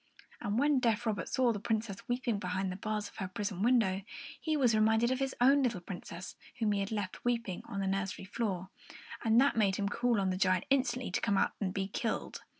[0.39, 4.01] And when deaf Robert saw the Princess weeping behind the bars of her prison window,
[4.41, 7.85] he was reminded of his own little Princess whom he had left weeping on the
[7.85, 8.71] nursery floor;
[9.23, 12.41] and that made him call on the giant instantly to come out and be killed.